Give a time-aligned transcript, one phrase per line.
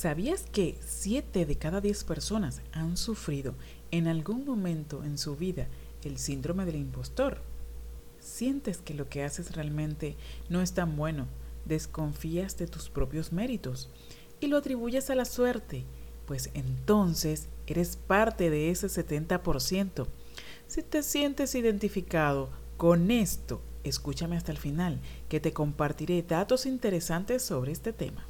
[0.00, 3.52] ¿Sabías que 7 de cada 10 personas han sufrido
[3.90, 5.68] en algún momento en su vida
[6.02, 7.42] el síndrome del impostor?
[8.18, 10.16] Sientes que lo que haces realmente
[10.48, 11.26] no es tan bueno,
[11.66, 13.90] desconfías de tus propios méritos
[14.40, 15.84] y lo atribuyes a la suerte,
[16.24, 20.06] pues entonces eres parte de ese 70%.
[20.66, 22.48] Si te sientes identificado
[22.78, 24.98] con esto, escúchame hasta el final,
[25.28, 28.29] que te compartiré datos interesantes sobre este tema.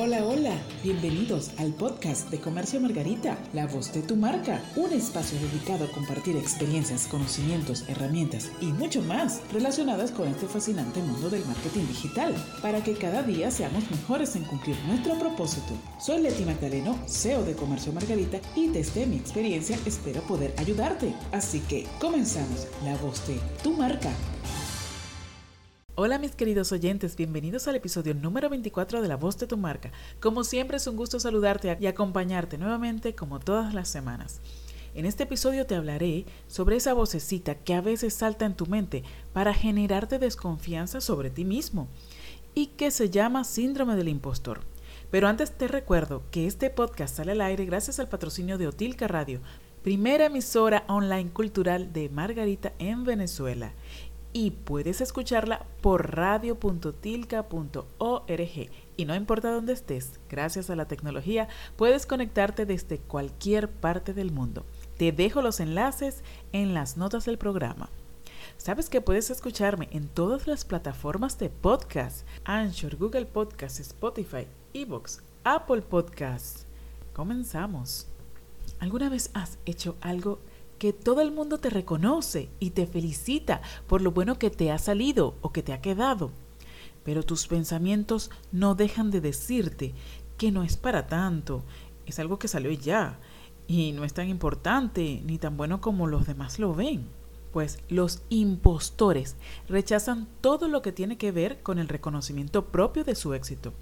[0.00, 0.52] Hola, hola,
[0.84, 5.90] bienvenidos al podcast de Comercio Margarita, la voz de tu marca, un espacio dedicado a
[5.90, 12.32] compartir experiencias, conocimientos, herramientas y mucho más relacionadas con este fascinante mundo del marketing digital,
[12.62, 15.74] para que cada día seamos mejores en cumplir nuestro propósito.
[15.98, 21.12] Soy Leti Magdaleno, CEO de Comercio Margarita y desde mi experiencia espero poder ayudarte.
[21.32, 24.12] Así que comenzamos, la voz de tu marca.
[26.00, 29.90] Hola mis queridos oyentes, bienvenidos al episodio número 24 de La Voz de tu Marca.
[30.20, 34.40] Como siempre es un gusto saludarte y acompañarte nuevamente como todas las semanas.
[34.94, 39.02] En este episodio te hablaré sobre esa vocecita que a veces salta en tu mente
[39.32, 41.88] para generarte desconfianza sobre ti mismo
[42.54, 44.60] y que se llama síndrome del impostor.
[45.10, 49.08] Pero antes te recuerdo que este podcast sale al aire gracias al patrocinio de Otilca
[49.08, 49.40] Radio,
[49.82, 53.72] primera emisora online cultural de Margarita en Venezuela
[54.32, 58.70] y puedes escucharla por radio.tilca.org.
[58.96, 64.32] Y no importa dónde estés, gracias a la tecnología puedes conectarte desde cualquier parte del
[64.32, 64.64] mundo.
[64.96, 66.22] Te dejo los enlaces
[66.52, 67.88] en las notas del programa.
[68.56, 75.22] Sabes que puedes escucharme en todas las plataformas de podcast: Anchor, Google Podcasts, Spotify, Evox,
[75.44, 76.66] Apple Podcasts.
[77.12, 78.08] Comenzamos.
[78.80, 80.40] ¿Alguna vez has hecho algo
[80.78, 84.78] que todo el mundo te reconoce y te felicita por lo bueno que te ha
[84.78, 86.30] salido o que te ha quedado.
[87.04, 89.94] Pero tus pensamientos no dejan de decirte
[90.36, 91.64] que no es para tanto,
[92.06, 93.18] es algo que salió ya
[93.66, 97.06] y no es tan importante ni tan bueno como los demás lo ven.
[97.52, 99.36] Pues los impostores
[99.68, 103.72] rechazan todo lo que tiene que ver con el reconocimiento propio de su éxito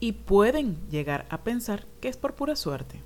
[0.00, 3.02] y pueden llegar a pensar que es por pura suerte.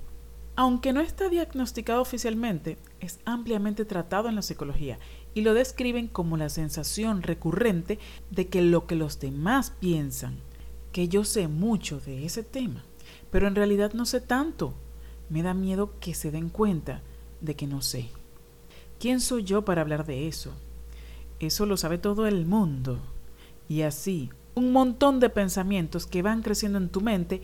[0.55, 4.99] Aunque no está diagnosticado oficialmente, es ampliamente tratado en la psicología
[5.33, 7.97] y lo describen como la sensación recurrente
[8.29, 10.37] de que lo que los demás piensan,
[10.91, 12.83] que yo sé mucho de ese tema,
[13.31, 14.75] pero en realidad no sé tanto.
[15.29, 17.01] Me da miedo que se den cuenta
[17.41, 18.09] de que no sé.
[18.99, 20.53] ¿Quién soy yo para hablar de eso?
[21.39, 22.99] Eso lo sabe todo el mundo.
[23.67, 27.41] Y así, un montón de pensamientos que van creciendo en tu mente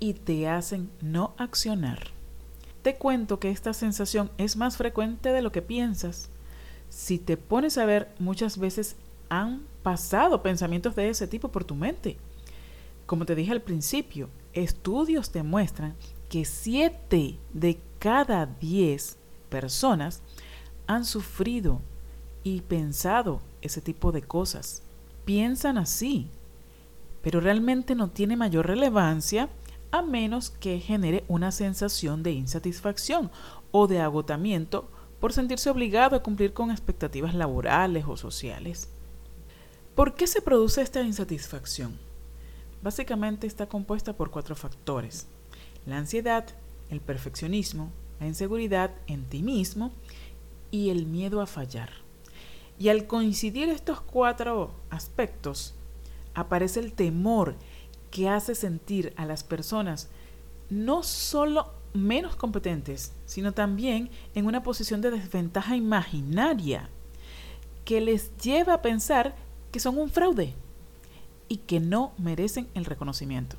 [0.00, 2.21] y te hacen no accionar.
[2.82, 6.28] Te cuento que esta sensación es más frecuente de lo que piensas.
[6.88, 8.96] Si te pones a ver, muchas veces
[9.28, 12.18] han pasado pensamientos de ese tipo por tu mente.
[13.06, 15.94] Como te dije al principio, estudios demuestran
[16.28, 19.16] que 7 de cada 10
[19.48, 20.20] personas
[20.86, 21.80] han sufrido
[22.42, 24.82] y pensado ese tipo de cosas.
[25.24, 26.28] Piensan así,
[27.22, 29.48] pero realmente no tiene mayor relevancia
[29.92, 33.30] a menos que genere una sensación de insatisfacción
[33.70, 38.88] o de agotamiento por sentirse obligado a cumplir con expectativas laborales o sociales.
[39.94, 41.98] ¿Por qué se produce esta insatisfacción?
[42.82, 45.28] Básicamente está compuesta por cuatro factores.
[45.86, 46.46] La ansiedad,
[46.90, 49.92] el perfeccionismo, la inseguridad en ti mismo
[50.70, 51.90] y el miedo a fallar.
[52.78, 55.74] Y al coincidir estos cuatro aspectos,
[56.34, 57.54] aparece el temor
[58.12, 60.08] que hace sentir a las personas
[60.70, 66.88] no solo menos competentes, sino también en una posición de desventaja imaginaria
[67.84, 69.34] que les lleva a pensar
[69.72, 70.54] que son un fraude
[71.48, 73.56] y que no merecen el reconocimiento.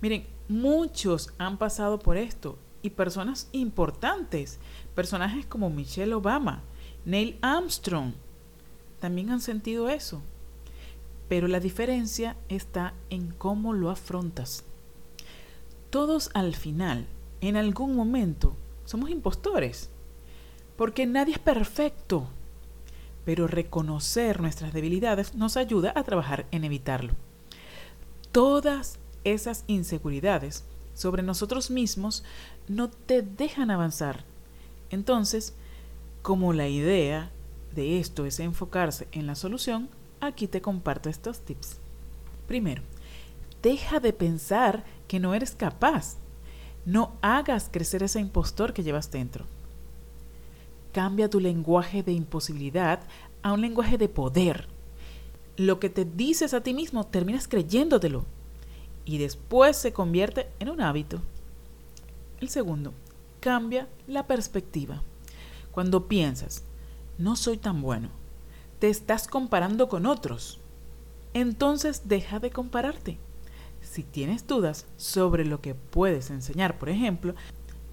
[0.00, 4.58] Miren, muchos han pasado por esto y personas importantes,
[4.94, 6.62] personajes como Michelle Obama,
[7.04, 8.14] Neil Armstrong,
[9.00, 10.22] también han sentido eso
[11.30, 14.64] pero la diferencia está en cómo lo afrontas.
[15.88, 17.06] Todos al final,
[17.40, 19.90] en algún momento, somos impostores,
[20.76, 22.26] porque nadie es perfecto,
[23.24, 27.12] pero reconocer nuestras debilidades nos ayuda a trabajar en evitarlo.
[28.32, 32.24] Todas esas inseguridades sobre nosotros mismos
[32.66, 34.24] no te dejan avanzar.
[34.90, 35.54] Entonces,
[36.22, 37.30] como la idea
[37.72, 41.78] de esto es enfocarse en la solución, Aquí te comparto estos tips.
[42.46, 42.82] Primero,
[43.62, 46.16] deja de pensar que no eres capaz.
[46.84, 49.44] No hagas crecer ese impostor que llevas dentro.
[50.92, 53.00] Cambia tu lenguaje de imposibilidad
[53.42, 54.68] a un lenguaje de poder.
[55.56, 58.24] lo que te dices a ti mismo terminas creyéndotelo
[59.04, 61.20] y después se convierte en un hábito.
[62.40, 62.94] El segundo,
[63.40, 65.02] cambia la perspectiva.
[65.70, 66.62] Cuando piensas,
[67.18, 68.08] no soy tan bueno,
[68.80, 70.58] te estás comparando con otros.
[71.34, 73.18] Entonces deja de compararte.
[73.82, 77.34] Si tienes dudas sobre lo que puedes enseñar, por ejemplo,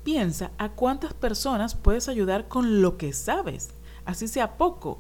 [0.04, 3.72] piensa a cuántas personas puedes ayudar con lo que sabes,
[4.06, 5.00] así sea poco.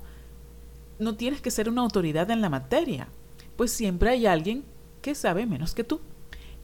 [0.99, 3.07] No tienes que ser una autoridad en la materia,
[3.55, 4.65] pues siempre hay alguien
[5.01, 6.01] que sabe menos que tú.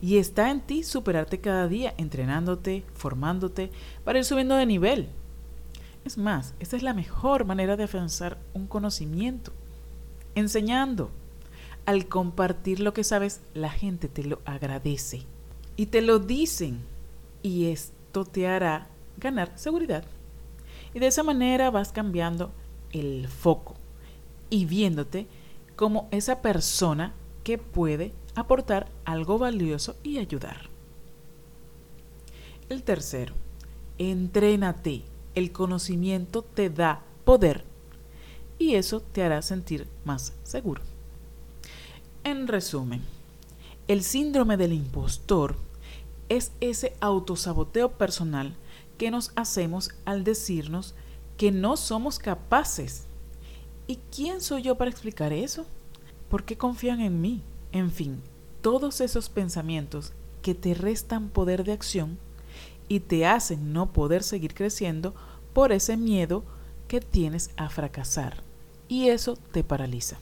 [0.01, 3.71] Y está en ti superarte cada día, entrenándote, formándote,
[4.03, 5.09] para ir subiendo de nivel.
[6.05, 9.51] Es más, esa es la mejor manera de avanzar un conocimiento.
[10.35, 11.11] Enseñando.
[11.85, 15.23] Al compartir lo que sabes, la gente te lo agradece.
[15.75, 16.79] Y te lo dicen.
[17.41, 20.03] Y esto te hará ganar seguridad.
[20.93, 22.51] Y de esa manera vas cambiando
[22.91, 23.75] el foco
[24.49, 25.27] y viéndote
[25.75, 27.13] como esa persona
[27.43, 30.69] que puede aportar algo valioso y ayudar.
[32.69, 33.33] El tercero,
[33.97, 35.03] entrénate.
[35.35, 37.63] El conocimiento te da poder
[38.59, 40.81] y eso te hará sentir más seguro.
[42.23, 43.01] En resumen,
[43.87, 45.57] el síndrome del impostor
[46.29, 48.55] es ese autosaboteo personal
[48.97, 50.95] que nos hacemos al decirnos
[51.37, 53.05] que no somos capaces.
[53.87, 55.65] ¿Y quién soy yo para explicar eso?
[56.29, 57.41] ¿Por qué confían en mí?
[57.71, 58.21] En fin,
[58.61, 62.17] todos esos pensamientos que te restan poder de acción
[62.87, 65.13] y te hacen no poder seguir creciendo
[65.53, 66.43] por ese miedo
[66.87, 68.43] que tienes a fracasar.
[68.87, 70.17] Y eso te paraliza.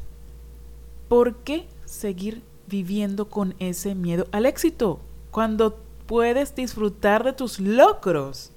[1.07, 4.99] ¿Por qué seguir viviendo con ese miedo al éxito
[5.31, 8.51] cuando puedes disfrutar de tus logros?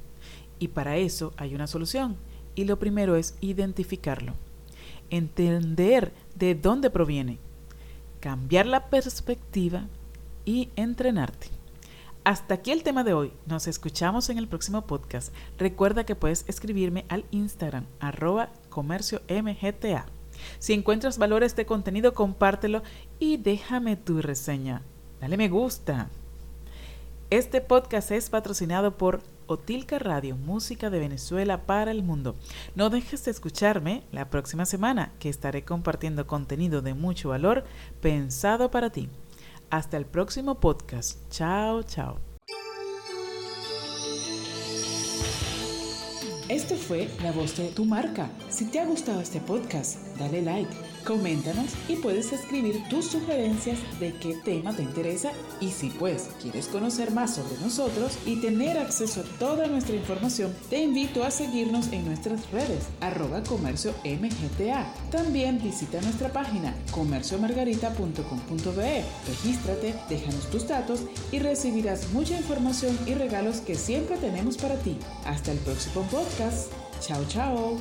[0.59, 2.17] Y para eso hay una solución.
[2.55, 4.35] Y lo primero es identificarlo.
[5.11, 7.39] Entender de dónde proviene
[8.25, 9.87] cambiar la perspectiva
[10.47, 11.49] y entrenarte.
[12.25, 13.33] Hasta aquí el tema de hoy.
[13.45, 15.31] Nos escuchamos en el próximo podcast.
[15.59, 20.07] Recuerda que puedes escribirme al Instagram arroba comercio mgta.
[20.59, 22.83] Si encuentras valores de contenido, compártelo
[23.19, 24.81] y déjame tu reseña.
[25.21, 26.09] Dale me gusta.
[27.29, 32.37] Este podcast es patrocinado por Otilca Radio, música de Venezuela para el mundo.
[32.75, 37.65] No dejes de escucharme la próxima semana, que estaré compartiendo contenido de mucho valor
[38.01, 39.11] pensado para ti.
[39.75, 41.29] Hasta el próximo podcast.
[41.31, 42.34] Chao, chao.
[46.51, 48.29] Esto fue La Voz de tu Marca.
[48.51, 50.69] Si te ha gustado este podcast, dale like,
[51.05, 56.67] coméntanos y puedes escribir tus sugerencias de qué tema te interesa y si pues quieres
[56.67, 61.91] conocer más sobre nosotros y tener acceso a toda nuestra información, te invito a seguirnos
[61.93, 64.93] en nuestras redes arroba comercio mgta.
[65.11, 69.03] También visita nuestra página comerciomargarita.com.be.
[69.29, 74.99] Regístrate, déjanos tus datos y recibirás mucha información y regalos que siempre tenemos para ti.
[75.25, 76.03] Hasta el próximo
[77.01, 77.79] Chao, chao.